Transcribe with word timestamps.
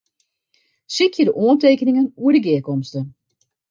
Sykje 0.95 1.23
de 1.27 1.33
oantekeningen 1.43 2.11
oer 2.21 2.33
de 2.35 2.41
gearkomste. 2.45 2.99